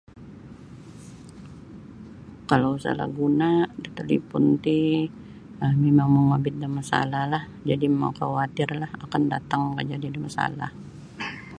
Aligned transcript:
Kalau 2.49 2.73
salah 2.83 3.07
guna 3.19 3.49
da 3.81 3.89
talipon 3.97 4.43
ti 4.63 4.77
um 5.63 5.73
mimang 5.83 6.09
mongobit 6.13 6.55
da 6.61 6.67
masalahlah 6.77 7.43
jadi 7.69 7.85
makawatirlah 8.03 8.91
akan 9.05 9.23
datang 9.33 9.61
makajadi 9.69 10.07
da 10.13 10.19
masalah. 10.27 10.69